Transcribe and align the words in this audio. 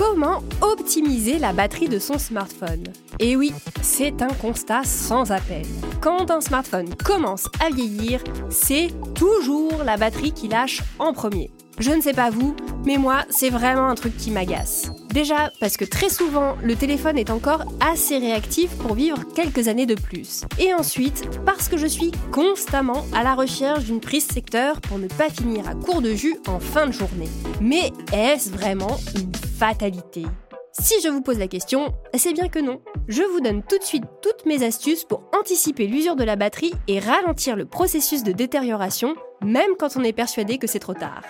Comment 0.00 0.42
optimiser 0.62 1.38
la 1.38 1.52
batterie 1.52 1.90
de 1.90 1.98
son 1.98 2.16
smartphone 2.16 2.84
Et 3.18 3.36
oui, 3.36 3.52
c'est 3.82 4.22
un 4.22 4.32
constat 4.32 4.82
sans 4.82 5.30
appel. 5.30 5.66
Quand 6.00 6.30
un 6.30 6.40
smartphone 6.40 6.94
commence 7.04 7.50
à 7.62 7.68
vieillir, 7.68 8.24
c'est 8.48 8.88
toujours 9.14 9.84
la 9.84 9.98
batterie 9.98 10.32
qui 10.32 10.48
lâche 10.48 10.80
en 10.98 11.12
premier. 11.12 11.50
Je 11.78 11.90
ne 11.90 12.00
sais 12.00 12.14
pas 12.14 12.30
vous, 12.30 12.56
mais 12.86 12.96
moi, 12.96 13.24
c'est 13.28 13.50
vraiment 13.50 13.88
un 13.88 13.94
truc 13.94 14.16
qui 14.16 14.30
m'agace. 14.30 14.90
Déjà 15.12 15.52
parce 15.58 15.76
que 15.76 15.84
très 15.84 16.08
souvent, 16.08 16.56
le 16.62 16.76
téléphone 16.76 17.18
est 17.18 17.30
encore 17.30 17.64
assez 17.80 18.18
réactif 18.18 18.70
pour 18.76 18.94
vivre 18.94 19.24
quelques 19.34 19.66
années 19.66 19.86
de 19.86 19.96
plus. 19.96 20.42
Et 20.58 20.72
ensuite, 20.72 21.28
parce 21.44 21.68
que 21.68 21.76
je 21.76 21.86
suis 21.86 22.12
constamment 22.30 23.04
à 23.12 23.24
la 23.24 23.34
recherche 23.34 23.84
d'une 23.84 24.00
prise 24.00 24.26
secteur 24.26 24.80
pour 24.80 24.98
ne 24.98 25.08
pas 25.08 25.28
finir 25.28 25.68
à 25.68 25.74
court 25.74 26.00
de 26.00 26.14
jus 26.14 26.36
en 26.46 26.60
fin 26.60 26.86
de 26.86 26.92
journée. 26.92 27.28
Mais 27.60 27.90
est-ce 28.12 28.50
vraiment 28.50 28.98
une 29.16 29.34
fatalité? 29.34 30.24
Si 30.72 30.94
je 31.02 31.08
vous 31.08 31.20
pose 31.20 31.38
la 31.38 31.48
question, 31.48 31.92
c'est 32.14 32.32
bien 32.32 32.48
que 32.48 32.60
non. 32.60 32.80
Je 33.08 33.22
vous 33.22 33.40
donne 33.40 33.64
tout 33.64 33.78
de 33.78 33.84
suite 33.84 34.04
toutes 34.22 34.46
mes 34.46 34.62
astuces 34.64 35.04
pour 35.04 35.24
anticiper 35.38 35.88
l'usure 35.88 36.14
de 36.14 36.22
la 36.22 36.36
batterie 36.36 36.72
et 36.86 37.00
ralentir 37.00 37.56
le 37.56 37.64
processus 37.64 38.22
de 38.22 38.30
détérioration, 38.30 39.16
même 39.42 39.72
quand 39.76 39.96
on 39.96 40.04
est 40.04 40.12
persuadé 40.12 40.58
que 40.58 40.68
c'est 40.68 40.78
trop 40.78 40.94
tard. 40.94 41.22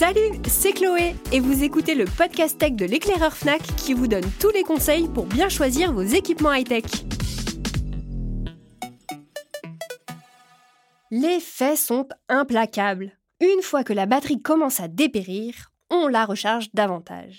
Salut, 0.00 0.40
c'est 0.48 0.72
Chloé 0.72 1.14
et 1.30 1.40
vous 1.40 1.62
écoutez 1.62 1.94
le 1.94 2.06
podcast 2.06 2.56
tech 2.56 2.72
de 2.72 2.86
l'éclaireur 2.86 3.36
Fnac 3.36 3.60
qui 3.76 3.92
vous 3.92 4.06
donne 4.06 4.24
tous 4.40 4.48
les 4.48 4.62
conseils 4.62 5.08
pour 5.08 5.26
bien 5.26 5.50
choisir 5.50 5.92
vos 5.92 6.00
équipements 6.00 6.54
high-tech. 6.54 6.84
Les 11.10 11.38
faits 11.38 11.76
sont 11.76 12.08
implacables. 12.30 13.12
Une 13.42 13.60
fois 13.60 13.84
que 13.84 13.92
la 13.92 14.06
batterie 14.06 14.40
commence 14.40 14.80
à 14.80 14.88
dépérir, 14.88 15.70
on 15.90 16.08
la 16.08 16.24
recharge 16.24 16.70
davantage. 16.72 17.38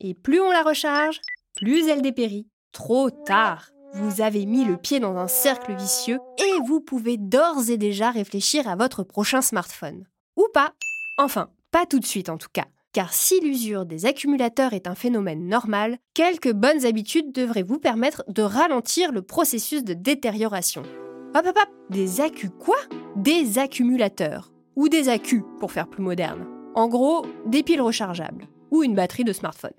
Et 0.00 0.12
plus 0.12 0.42
on 0.42 0.50
la 0.50 0.64
recharge, 0.64 1.22
plus 1.56 1.88
elle 1.88 2.02
dépérit. 2.02 2.46
Trop 2.72 3.08
tard 3.10 3.70
Vous 3.94 4.20
avez 4.20 4.44
mis 4.44 4.66
le 4.66 4.76
pied 4.76 5.00
dans 5.00 5.16
un 5.16 5.28
cercle 5.28 5.74
vicieux 5.76 6.18
et 6.36 6.60
vous 6.66 6.82
pouvez 6.82 7.16
d'ores 7.16 7.70
et 7.70 7.78
déjà 7.78 8.10
réfléchir 8.10 8.68
à 8.68 8.76
votre 8.76 9.02
prochain 9.02 9.40
smartphone. 9.40 10.04
Ou 10.36 10.46
pas 10.52 10.74
Enfin, 11.18 11.48
pas 11.70 11.86
tout 11.86 11.98
de 11.98 12.04
suite 12.04 12.28
en 12.28 12.36
tout 12.36 12.50
cas. 12.52 12.66
Car 12.92 13.12
si 13.12 13.40
l'usure 13.40 13.86
des 13.86 14.04
accumulateurs 14.04 14.74
est 14.74 14.86
un 14.86 14.94
phénomène 14.94 15.48
normal, 15.48 15.98
quelques 16.14 16.52
bonnes 16.52 16.84
habitudes 16.84 17.32
devraient 17.32 17.62
vous 17.62 17.78
permettre 17.78 18.22
de 18.28 18.42
ralentir 18.42 19.12
le 19.12 19.22
processus 19.22 19.82
de 19.82 19.94
détérioration. 19.94 20.82
Hop 21.34 21.46
hop 21.46 21.58
hop 21.58 21.68
Des 21.90 22.20
accus 22.20 22.50
quoi? 22.58 22.76
Des 23.16 23.58
accumulateurs. 23.58 24.52
Ou 24.76 24.90
des 24.90 25.08
accus 25.08 25.42
pour 25.58 25.72
faire 25.72 25.88
plus 25.88 26.02
moderne. 26.02 26.46
En 26.74 26.88
gros, 26.88 27.24
des 27.46 27.62
piles 27.62 27.80
rechargeables 27.80 28.46
ou 28.70 28.82
une 28.82 28.94
batterie 28.94 29.24
de 29.24 29.32
smartphone. 29.32 29.72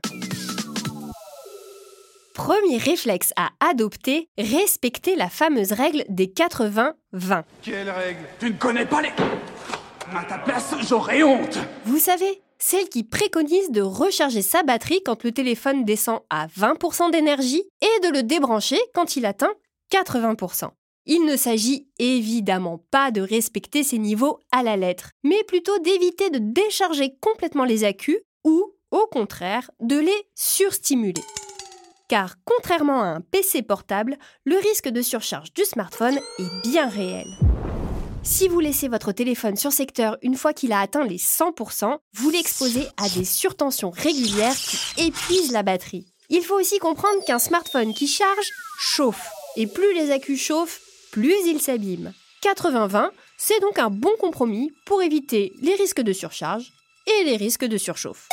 Premier 2.33 2.77
réflexe 2.77 3.31
à 3.35 3.49
adopter, 3.59 4.29
respecter 4.39 5.15
la 5.15 5.29
fameuse 5.29 5.71
règle 5.71 6.03
des 6.09 6.27
80-20. 6.27 7.43
Quelle 7.61 7.89
règle? 7.91 8.21
Tu 8.39 8.49
ne 8.51 8.57
connais 8.57 8.85
pas 8.85 9.01
les... 9.01 9.11
À 10.15 10.23
ta 10.23 10.37
place, 10.37 10.73
j'aurais 10.87 11.21
honte 11.21 11.57
Vous 11.85 11.99
savez, 11.99 12.41
celle 12.59 12.87
qui 12.87 13.03
préconise 13.03 13.71
de 13.71 13.81
recharger 13.81 14.41
sa 14.41 14.63
batterie 14.63 15.01
quand 15.03 15.23
le 15.23 15.33
téléphone 15.33 15.83
descend 15.83 16.21
à 16.29 16.47
20% 16.47 17.11
d'énergie 17.11 17.63
et 17.81 18.07
de 18.07 18.13
le 18.13 18.23
débrancher 18.23 18.79
quand 18.93 19.17
il 19.17 19.25
atteint 19.25 19.53
80%. 19.91 20.69
Il 21.07 21.25
ne 21.25 21.35
s'agit 21.35 21.89
évidemment 21.99 22.81
pas 22.89 23.11
de 23.11 23.21
respecter 23.21 23.83
ces 23.83 23.97
niveaux 23.97 24.39
à 24.51 24.63
la 24.63 24.77
lettre, 24.77 25.11
mais 25.23 25.43
plutôt 25.45 25.77
d'éviter 25.79 26.29
de 26.29 26.39
décharger 26.39 27.15
complètement 27.19 27.65
les 27.65 27.83
accus 27.83 28.19
ou, 28.45 28.73
au 28.91 29.07
contraire, 29.07 29.69
de 29.81 29.97
les 29.97 30.27
surstimuler. 30.35 31.23
Car 32.07 32.35
contrairement 32.45 33.01
à 33.01 33.07
un 33.07 33.21
PC 33.21 33.61
portable, 33.61 34.17
le 34.45 34.55
risque 34.55 34.87
de 34.87 35.01
surcharge 35.01 35.53
du 35.53 35.65
smartphone 35.65 36.19
est 36.39 36.61
bien 36.63 36.87
réel. 36.87 37.27
Si 38.29 38.49
vous 38.49 38.59
laissez 38.59 38.89
votre 38.89 39.13
téléphone 39.13 39.55
sur 39.55 39.71
secteur 39.71 40.17
une 40.21 40.35
fois 40.35 40.51
qu'il 40.51 40.73
a 40.73 40.81
atteint 40.81 41.05
les 41.05 41.17
100%, 41.17 41.97
vous 42.13 42.29
l'exposez 42.29 42.85
à 42.97 43.07
des 43.07 43.23
surtensions 43.23 43.89
régulières 43.89 44.53
qui 44.53 45.07
épuisent 45.07 45.53
la 45.53 45.63
batterie. 45.63 46.13
Il 46.29 46.43
faut 46.43 46.59
aussi 46.59 46.77
comprendre 46.77 47.23
qu'un 47.25 47.39
smartphone 47.39 47.93
qui 47.93 48.05
charge 48.05 48.51
chauffe. 48.79 49.29
Et 49.55 49.65
plus 49.65 49.93
les 49.93 50.11
accus 50.11 50.37
chauffent, 50.37 50.81
plus 51.11 51.33
il 51.45 51.61
s'abîme. 51.61 52.11
80-20, 52.43 53.11
c'est 53.37 53.61
donc 53.61 53.79
un 53.79 53.89
bon 53.89 54.11
compromis 54.19 54.73
pour 54.85 55.01
éviter 55.01 55.53
les 55.61 55.75
risques 55.75 56.01
de 56.01 56.11
surcharge 56.11 56.73
et 57.07 57.23
les 57.23 57.37
risques 57.37 57.65
de 57.65 57.77
surchauffe. 57.77 58.27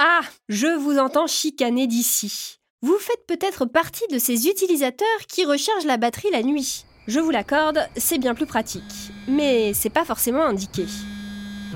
Ah, 0.00 0.22
je 0.48 0.66
vous 0.66 0.98
entends 0.98 1.28
chicaner 1.28 1.86
d'ici. 1.86 2.59
Vous 2.82 2.96
faites 2.98 3.26
peut-être 3.26 3.66
partie 3.66 4.06
de 4.10 4.18
ces 4.18 4.48
utilisateurs 4.48 5.06
qui 5.28 5.44
rechargent 5.44 5.84
la 5.84 5.96
batterie 5.96 6.30
la 6.32 6.42
nuit. 6.42 6.84
Je 7.06 7.20
vous 7.20 7.30
l'accorde, 7.30 7.86
c'est 7.96 8.18
bien 8.18 8.34
plus 8.34 8.46
pratique, 8.46 9.12
mais 9.28 9.74
c'est 9.74 9.90
pas 9.90 10.04
forcément 10.04 10.44
indiqué 10.44 10.86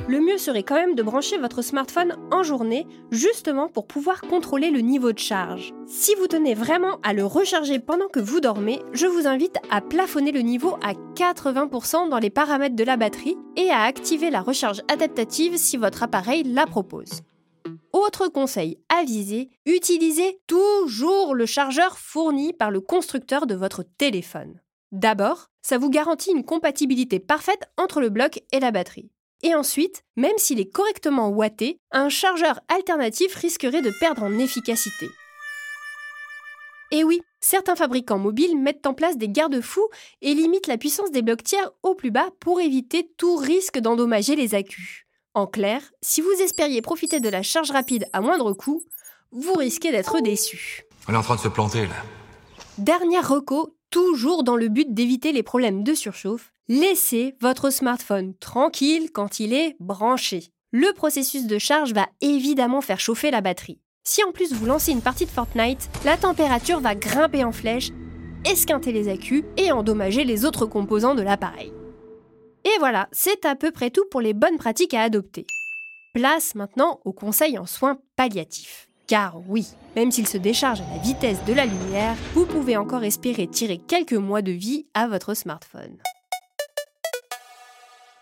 le 0.09 0.21
mieux 0.21 0.39
serait 0.39 0.63
quand 0.63 0.75
même 0.75 0.95
de 0.95 1.03
brancher 1.03 1.39
votre 1.39 1.63
smartphone 1.63 2.17
en 2.31 2.43
journée, 2.43 2.87
justement 3.11 3.69
pour 3.69 3.87
pouvoir 3.87 4.21
contrôler 4.21 4.71
le 4.71 4.81
niveau 4.81 5.13
de 5.13 5.19
charge. 5.19 5.73
Si 5.87 6.15
vous 6.17 6.27
tenez 6.27 6.55
vraiment 6.55 6.99
à 7.03 7.13
le 7.13 7.25
recharger 7.25 7.79
pendant 7.79 8.09
que 8.09 8.21
vous 8.21 8.41
dormez, 8.41 8.81
je 8.93 9.07
vous 9.07 9.27
invite 9.27 9.57
à 9.71 9.81
plafonner 9.81 10.33
le 10.33 10.41
niveau 10.41 10.77
à 10.83 10.93
80% 11.15 12.09
dans 12.09 12.19
les 12.19 12.31
paramètres 12.31 12.77
de 12.77 12.85
la 12.85 12.97
batterie 12.97 13.37
et 13.57 13.71
à 13.71 13.83
activer 13.83 14.31
la 14.31 14.43
recharge 14.43 14.83
adaptative 14.93 15.57
si 15.57 15.77
votre 15.77 16.03
appareil 16.03 16.43
la 16.45 16.67
propose. 16.67 17.23
Autre 17.95 18.27
conseil 18.27 18.81
avisé, 18.89 19.51
utilisez 19.67 20.41
toujours 20.49 21.33
le 21.33 21.47
chargeur 21.47 21.97
fourni 21.97 22.53
par 22.53 22.73
le 22.73 22.81
constructeur 22.81 23.47
de 23.47 23.55
votre 23.55 23.85
téléphone. 23.85 24.61
D'abord, 24.91 25.47
ça 25.63 25.79
vous 25.79 25.91
garantit 25.91 26.33
une 26.33 26.45
compatibilité 26.45 27.21
parfaite 27.21 27.71
entre 27.77 28.01
le 28.01 28.09
bloc 28.09 28.43
et 28.51 28.59
la 28.59 28.73
batterie. 28.73 29.13
Et 29.45 29.55
ensuite, 29.55 30.03
même 30.17 30.37
s'il 30.39 30.59
est 30.59 30.73
correctement 30.73 31.29
watté, 31.29 31.79
un 31.93 32.09
chargeur 32.09 32.59
alternatif 32.67 33.33
risquerait 33.37 33.81
de 33.81 33.93
perdre 34.01 34.25
en 34.25 34.39
efficacité. 34.41 35.09
Et 36.91 37.05
oui, 37.05 37.21
certains 37.39 37.77
fabricants 37.77 38.19
mobiles 38.19 38.59
mettent 38.59 38.89
en 38.89 38.95
place 38.95 39.19
des 39.19 39.29
garde-fous 39.29 39.89
et 40.21 40.35
limitent 40.35 40.67
la 40.67 40.79
puissance 40.79 41.13
des 41.13 41.23
blocs 41.23 41.45
tiers 41.45 41.71
au 41.85 41.95
plus 41.95 42.11
bas 42.11 42.31
pour 42.41 42.61
éviter 42.61 43.09
tout 43.17 43.37
risque 43.37 43.79
d'endommager 43.79 44.35
les 44.35 44.57
accus. 44.57 45.04
En 45.35 45.47
clair, 45.47 45.83
si 46.01 46.21
vous 46.21 46.43
espériez 46.43 46.81
profiter 46.81 47.21
de 47.21 47.29
la 47.29 47.43
charge 47.43 47.71
rapide 47.71 48.07
à 48.13 48.21
moindre 48.21 48.53
coût, 48.53 48.83
vous 49.33 49.55
risquez 49.55 49.91
d'être 49.91 50.21
déçu. 50.21 50.85
On 51.09 51.15
est 51.15 51.17
en 51.17 51.23
train 51.23 51.37
de 51.37 51.41
se 51.41 51.49
planter 51.49 51.87
là. 51.87 51.97
Dernière 52.79 53.29
reco, 53.29 53.77
toujours 53.91 54.45
dans 54.45 54.57
le 54.57 54.69
but 54.69 54.95
d'éviter 54.95 55.33
les 55.33 55.43
problèmes 55.43 55.85
de 55.85 55.95
surchauffe, 55.95 56.55
Laissez 56.69 57.35
votre 57.43 57.69
smartphone 57.69 58.33
tranquille 58.41 59.11
quand 59.13 59.39
il 59.39 59.53
est 59.53 59.77
branché. 59.81 60.49
Le 60.73 60.95
processus 60.95 61.47
de 61.47 61.59
charge 61.59 61.93
va 61.93 62.07
évidemment 62.23 62.81
faire 62.81 63.01
chauffer 63.01 63.31
la 63.31 63.43
batterie. 63.43 63.83
Si 64.03 64.25
en 64.25 64.33
plus 64.33 64.55
vous 64.55 64.65
lancez 64.65 64.93
une 64.93 65.03
partie 65.03 65.27
de 65.27 65.31
Fortnite, 65.31 65.91
la 66.07 66.17
température 66.17 66.81
va 66.81 66.95
grimper 66.95 67.45
en 67.45 67.53
flèche, 67.53 67.91
esquinter 68.47 68.93
les 68.93 69.11
accus 69.11 69.45
et 69.59 69.73
endommager 69.73 70.25
les 70.25 70.47
autres 70.47 70.65
composants 70.65 71.15
de 71.15 71.21
l'appareil. 71.21 71.75
Et 72.65 72.79
voilà, 72.79 73.09
c'est 73.13 73.45
à 73.45 73.57
peu 73.57 73.71
près 73.71 73.91
tout 73.91 74.05
pour 74.11 74.21
les 74.21 74.33
bonnes 74.33 74.57
pratiques 74.57 74.95
à 74.95 75.03
adopter. 75.03 75.47
Place 76.15 76.55
maintenant 76.55 77.01
aux 77.05 77.13
conseils 77.13 77.59
en 77.59 77.67
soins 77.67 77.99
palliatifs. 78.17 78.89
Car 79.07 79.37
oui, 79.49 79.67
même 79.97 80.11
s'il 80.11 80.27
se 80.27 80.39
décharge 80.39 80.81
à 80.81 80.95
la 80.95 81.03
vitesse 81.03 81.45
de 81.45 81.53
la 81.53 81.67
lumière, 81.67 82.17
vous 82.33 82.47
pouvez 82.47 82.77
encore 82.77 83.05
espérer 83.05 83.47
tirer 83.47 83.79
quelques 83.79 84.15
mois 84.15 84.41
de 84.41 84.53
vie 84.53 84.87
à 84.95 85.09
votre 85.09 85.35
smartphone. 85.35 85.99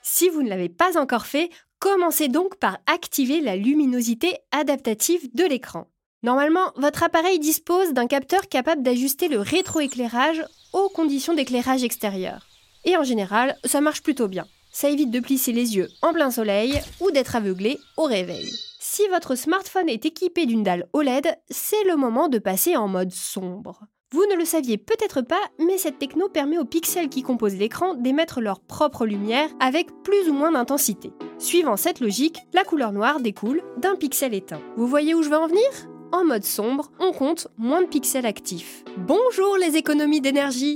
Si 0.03 0.29
vous 0.29 0.43
ne 0.43 0.49
l'avez 0.49 0.69
pas 0.69 0.99
encore 0.99 1.27
fait, 1.27 1.51
commencez 1.79 2.29
donc 2.29 2.57
par 2.57 2.79
activer 2.87 3.41
la 3.41 3.57
luminosité 3.57 4.39
adaptative 4.51 5.33
de 5.35 5.45
l'écran. 5.45 5.87
Normalement, 6.25 6.73
votre 6.77 7.03
appareil 7.03 7.39
dispose 7.39 7.93
d'un 7.93 8.07
capteur 8.07 8.49
capable 8.49 8.83
d'ajuster 8.83 9.29
le 9.29 9.41
rétroéclairage 9.41 10.45
aux 10.73 10.89
conditions 10.89 11.35
d'éclairage 11.35 11.85
extérieur. 11.85 12.52
Et 12.85 12.97
en 12.97 13.05
général, 13.05 13.57
ça 13.65 13.81
marche 13.81 14.03
plutôt 14.03 14.29
bien. 14.29 14.47
Ça 14.73 14.89
évite 14.89 15.11
de 15.11 15.21
plisser 15.21 15.53
les 15.53 15.77
yeux 15.77 15.89
en 16.01 16.13
plein 16.13 16.31
soleil 16.31 16.81
ou 17.01 17.11
d'être 17.11 17.37
aveuglé 17.37 17.79
au 17.97 18.05
réveil. 18.05 18.49
Si 18.81 19.07
votre 19.09 19.37
smartphone 19.37 19.89
est 19.89 20.07
équipé 20.07 20.47
d'une 20.47 20.63
dalle 20.63 20.89
OLED, 20.93 21.39
c'est 21.51 21.85
le 21.85 21.97
moment 21.97 22.29
de 22.29 22.39
passer 22.39 22.77
en 22.77 22.89
mode 22.89 23.13
sombre. 23.13 23.81
Vous 24.13 24.27
ne 24.31 24.37
le 24.37 24.45
saviez 24.45 24.77
peut-être 24.77 25.23
pas, 25.23 25.41
mais 25.59 25.79
cette 25.79 25.99
techno 25.99 26.29
permet 26.29 26.59
aux 26.59 26.67
pixels 26.67 27.09
qui 27.09 27.23
composent 27.23 27.57
l'écran 27.57 27.95
d'émettre 27.95 28.41
leur 28.41 28.61
propre 28.61 29.07
lumière 29.07 29.49
avec 29.61 29.87
plus 30.03 30.29
ou 30.29 30.35
moins 30.35 30.53
d'intensité. 30.53 31.13
Suivant 31.39 31.79
cette 31.79 32.01
logique, 32.01 32.39
la 32.53 32.65
couleur 32.65 32.93
noire 32.93 33.21
découle 33.21 33.63
d'un 33.79 33.97
pixel 33.97 34.35
éteint. 34.35 34.61
Vous 34.77 34.87
voyez 34.87 35.15
où 35.15 35.23
je 35.23 35.31
veux 35.31 35.39
en 35.39 35.47
venir? 35.47 35.65
En 36.13 36.25
mode 36.25 36.45
sombre, 36.45 36.91
on 36.99 37.13
compte 37.13 37.49
moins 37.57 37.81
de 37.81 37.87
pixels 37.87 38.27
actifs. 38.27 38.85
Bonjour 38.99 39.57
les 39.57 39.77
économies 39.77 40.21
d'énergie 40.21 40.75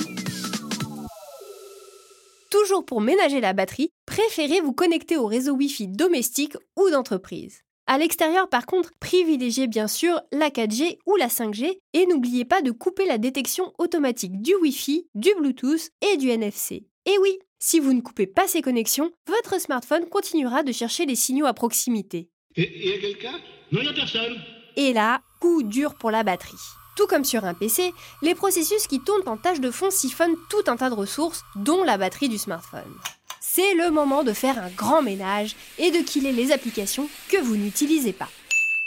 Toujours 2.50 2.84
pour 2.84 3.00
ménager 3.00 3.40
la 3.40 3.52
batterie, 3.52 3.90
préférez 4.06 4.60
vous 4.60 4.72
connecter 4.72 5.16
au 5.16 5.26
réseau 5.26 5.54
Wi-Fi 5.54 5.88
domestique 5.88 6.56
ou 6.76 6.90
d'entreprise. 6.90 7.62
À 7.88 7.98
l'extérieur, 7.98 8.48
par 8.48 8.66
contre, 8.66 8.90
privilégiez 9.00 9.68
bien 9.68 9.86
sûr 9.86 10.20
la 10.32 10.50
4G 10.50 10.98
ou 11.06 11.16
la 11.16 11.28
5G 11.28 11.78
et 11.92 12.06
n'oubliez 12.06 12.44
pas 12.44 12.62
de 12.62 12.72
couper 12.72 13.06
la 13.06 13.18
détection 13.18 13.72
automatique 13.78 14.40
du 14.42 14.54
Wi-Fi, 14.56 15.06
du 15.14 15.30
Bluetooth 15.38 15.90
et 16.02 16.16
du 16.16 16.28
NFC. 16.28 16.86
Et 17.06 17.18
oui, 17.20 17.38
si 17.58 17.78
vous 17.78 17.92
ne 17.92 18.00
coupez 18.00 18.26
pas 18.26 18.48
ces 18.48 18.62
connexions, 18.62 19.12
votre 19.28 19.60
smartphone 19.60 20.08
continuera 20.08 20.62
de 20.62 20.72
chercher 20.72 21.06
les 21.06 21.14
signaux 21.14 21.46
à 21.46 21.54
proximité. 21.54 22.28
Et 22.56 22.88
y 22.88 22.92
a 22.92 22.98
quelqu'un 22.98 23.40
Non, 23.70 23.82
y 23.82 23.88
a 23.88 23.92
personne. 23.92 24.36
Et 24.76 24.92
là, 24.92 25.20
coup 25.40 25.62
dur 25.62 25.94
pour 25.94 26.10
la 26.10 26.24
batterie. 26.24 26.56
Tout 26.96 27.06
comme 27.06 27.24
sur 27.24 27.44
un 27.44 27.52
PC, 27.52 27.92
les 28.22 28.34
processus 28.34 28.86
qui 28.86 29.00
tournent 29.00 29.28
en 29.28 29.36
tâche 29.36 29.60
de 29.60 29.70
fond 29.70 29.90
siphonnent 29.90 30.36
tout 30.48 30.64
un 30.66 30.76
tas 30.76 30.88
de 30.88 30.94
ressources, 30.94 31.44
dont 31.54 31.84
la 31.84 31.98
batterie 31.98 32.30
du 32.30 32.38
smartphone. 32.38 32.94
C'est 33.40 33.74
le 33.74 33.90
moment 33.90 34.24
de 34.24 34.32
faire 34.32 34.58
un 34.58 34.70
grand 34.70 35.02
ménage 35.02 35.56
et 35.78 35.90
de 35.90 35.98
killer 35.98 36.32
les 36.32 36.52
applications 36.52 37.08
que 37.30 37.40
vous 37.40 37.56
n'utilisez 37.56 38.14
pas. 38.14 38.28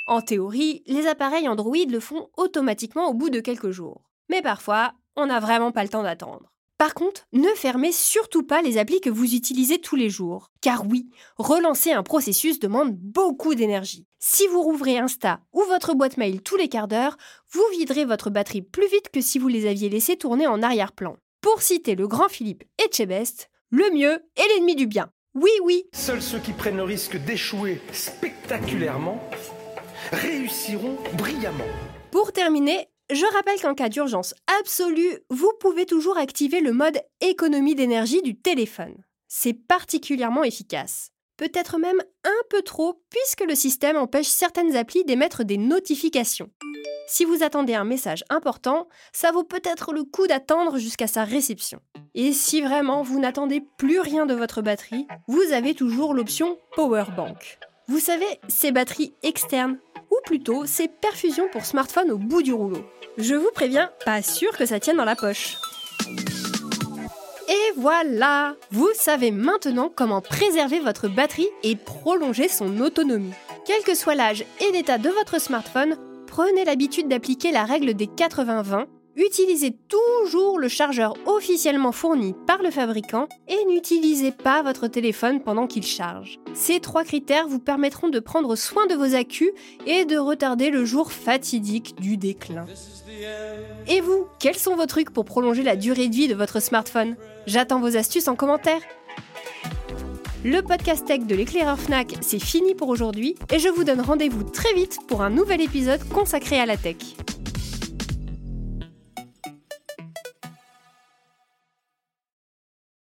En 0.07 0.21
théorie, 0.21 0.81
les 0.87 1.05
appareils 1.05 1.47
Android 1.47 1.75
le 1.87 1.99
font 1.99 2.29
automatiquement 2.35 3.09
au 3.09 3.13
bout 3.13 3.29
de 3.29 3.39
quelques 3.39 3.69
jours. 3.69 4.01
Mais 4.27 4.41
parfois, 4.41 4.93
on 5.15 5.27
n'a 5.27 5.39
vraiment 5.39 5.71
pas 5.71 5.83
le 5.83 5.89
temps 5.89 6.03
d'attendre. 6.03 6.51
Par 6.79 6.93
contre, 6.93 7.27
ne 7.33 7.49
fermez 7.57 7.91
surtout 7.91 8.41
pas 8.41 8.61
les 8.61 8.77
applis 8.77 9.01
que 9.01 9.09
vous 9.09 9.35
utilisez 9.35 9.79
tous 9.81 9.97
les 9.97 10.09
jours. 10.09 10.49
Car 10.61 10.87
oui, 10.87 11.09
relancer 11.35 11.91
un 11.91 12.03
processus 12.03 12.57
demande 12.57 12.95
beaucoup 12.95 13.53
d'énergie. 13.53 14.07
Si 14.19 14.47
vous 14.47 14.61
rouvrez 14.61 14.97
Insta 14.97 15.41
ou 15.51 15.61
votre 15.63 15.93
boîte 15.93 16.15
mail 16.15 16.41
tous 16.41 16.55
les 16.55 16.69
quarts 16.69 16.87
d'heure, 16.87 17.17
vous 17.51 17.65
viderez 17.73 18.05
votre 18.05 18.29
batterie 18.29 18.61
plus 18.61 18.87
vite 18.87 19.09
que 19.11 19.19
si 19.19 19.39
vous 19.39 19.49
les 19.49 19.67
aviez 19.67 19.89
laissés 19.89 20.15
tourner 20.15 20.47
en 20.47 20.63
arrière-plan. 20.63 21.17
Pour 21.41 21.61
citer 21.61 21.95
le 21.95 22.07
grand 22.07 22.29
Philippe 22.29 22.63
Etchebest, 22.77 23.49
le 23.71 23.93
mieux 23.93 24.23
est 24.37 24.47
l'ennemi 24.55 24.77
du 24.77 24.87
bien. 24.87 25.11
Oui, 25.35 25.51
oui, 25.63 25.83
Seuls 25.91 26.21
ceux 26.21 26.39
qui 26.39 26.53
prennent 26.53 26.77
le 26.77 26.83
risque 26.83 27.17
d'échouer 27.17 27.81
spectaculairement 27.91 29.21
réussiront 30.13 30.95
brillamment. 31.17 31.65
Pour 32.11 32.31
terminer, 32.31 32.88
je 33.11 33.25
rappelle 33.33 33.59
qu'en 33.59 33.73
cas 33.73 33.89
d'urgence 33.89 34.35
absolue, 34.59 35.19
vous 35.29 35.51
pouvez 35.59 35.85
toujours 35.85 36.17
activer 36.17 36.61
le 36.61 36.73
mode 36.73 37.01
économie 37.21 37.75
d'énergie 37.75 38.21
du 38.21 38.39
téléphone. 38.39 38.95
C'est 39.27 39.53
particulièrement 39.53 40.43
efficace. 40.43 41.11
Peut-être 41.37 41.77
même 41.77 42.01
un 42.23 42.43
peu 42.49 42.61
trop, 42.61 43.01
puisque 43.09 43.47
le 43.47 43.55
système 43.55 43.95
empêche 43.95 44.27
certaines 44.27 44.75
applis 44.75 45.05
d'émettre 45.05 45.43
des 45.43 45.57
notifications. 45.57 46.49
Si 47.07 47.25
vous 47.25 47.43
attendez 47.43 47.73
un 47.73 47.85
message 47.85 48.23
important, 48.29 48.87
ça 49.13 49.31
vaut 49.31 49.43
peut-être 49.43 49.93
le 49.93 50.03
coup 50.03 50.27
d'attendre 50.27 50.77
jusqu'à 50.77 51.07
sa 51.07 51.23
réception. 51.23 51.79
Et 52.13 52.33
si 52.33 52.61
vraiment 52.61 53.01
vous 53.01 53.19
n'attendez 53.19 53.63
plus 53.77 53.99
rien 53.99 54.25
de 54.25 54.35
votre 54.35 54.61
batterie, 54.61 55.07
vous 55.27 55.53
avez 55.53 55.73
toujours 55.73 56.13
l'option 56.13 56.59
Power 56.75 57.05
Bank. 57.15 57.57
Vous 57.87 57.99
savez, 57.99 58.27
ces 58.47 58.71
batteries 58.71 59.15
externes, 59.23 59.79
ou 60.19 60.25
plutôt 60.25 60.65
ces 60.65 60.87
perfusions 60.87 61.47
pour 61.51 61.65
smartphone 61.65 62.11
au 62.11 62.17
bout 62.17 62.41
du 62.41 62.53
rouleau. 62.53 62.83
Je 63.17 63.35
vous 63.35 63.51
préviens, 63.53 63.89
pas 64.05 64.21
sûr 64.21 64.55
que 64.57 64.65
ça 64.65 64.79
tienne 64.79 64.97
dans 64.97 65.05
la 65.05 65.15
poche. 65.15 65.57
Et 67.49 67.73
voilà 67.77 68.55
Vous 68.71 68.89
savez 68.93 69.31
maintenant 69.31 69.91
comment 69.93 70.21
préserver 70.21 70.79
votre 70.79 71.07
batterie 71.07 71.49
et 71.63 71.75
prolonger 71.75 72.47
son 72.47 72.79
autonomie. 72.79 73.33
Quel 73.65 73.83
que 73.83 73.95
soit 73.95 74.15
l'âge 74.15 74.45
et 74.61 74.71
l'état 74.71 74.97
de 74.97 75.09
votre 75.09 75.39
smartphone, 75.39 75.97
prenez 76.27 76.63
l'habitude 76.63 77.07
d'appliquer 77.07 77.51
la 77.51 77.65
règle 77.65 77.93
des 77.93 78.05
80-20. 78.05 78.85
Utilisez 79.19 79.75
toujours 79.89 80.59
le 80.59 80.69
chargeur 80.69 81.13
officiellement 81.25 81.91
fourni 81.91 82.33
par 82.47 82.63
le 82.63 82.71
fabricant 82.71 83.27
et 83.49 83.57
n'utilisez 83.67 84.31
pas 84.31 84.63
votre 84.63 84.87
téléphone 84.87 85.41
pendant 85.41 85.67
qu'il 85.67 85.83
charge. 85.83 86.39
Ces 86.53 86.79
trois 86.79 87.03
critères 87.03 87.45
vous 87.45 87.59
permettront 87.59 88.07
de 88.07 88.21
prendre 88.21 88.55
soin 88.55 88.87
de 88.87 88.95
vos 88.95 89.15
accus 89.15 89.51
et 89.85 90.05
de 90.05 90.17
retarder 90.17 90.69
le 90.69 90.85
jour 90.85 91.11
fatidique 91.11 91.99
du 91.99 92.15
déclin. 92.15 92.65
Et 93.89 93.99
vous, 93.99 94.25
quels 94.39 94.55
sont 94.55 94.77
vos 94.77 94.85
trucs 94.85 95.09
pour 95.09 95.25
prolonger 95.25 95.63
la 95.63 95.75
durée 95.75 96.07
de 96.07 96.15
vie 96.15 96.29
de 96.29 96.35
votre 96.35 96.61
smartphone? 96.61 97.17
J'attends 97.45 97.81
vos 97.81 97.97
astuces 97.97 98.29
en 98.29 98.37
commentaire. 98.37 98.79
Le 100.45 100.61
podcast 100.61 101.05
tech 101.05 101.25
de 101.25 101.35
l'éclaireur 101.35 101.77
Fnac, 101.77 102.15
c'est 102.21 102.39
fini 102.39 102.73
pour 102.73 102.87
aujourd'hui 102.87 103.35
et 103.53 103.59
je 103.59 103.67
vous 103.67 103.83
donne 103.83 103.99
rendez-vous 103.99 104.43
très 104.43 104.73
vite 104.75 104.97
pour 105.09 105.23
un 105.23 105.29
nouvel 105.29 105.59
épisode 105.59 106.07
consacré 106.07 106.57
à 106.57 106.65
la 106.65 106.77
tech. 106.77 106.95